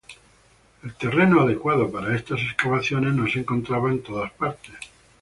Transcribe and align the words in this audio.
El 0.83 0.95
terreno 0.95 1.41
adecuado 1.41 1.91
para 1.91 2.15
estas 2.15 2.41
excavaciones 2.41 3.13
no 3.13 3.29
se 3.29 3.37
encontraba 3.41 3.91
en 3.91 4.01
todas 4.01 4.31
partes. 4.31 4.73